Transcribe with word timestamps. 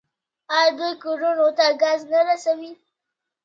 آیا 0.57 0.71
دوی 0.77 0.93
کورونو 1.03 1.47
ته 1.57 1.65
ګاز 1.81 2.01
نه 2.11 2.21
رسوي؟ 2.27 2.71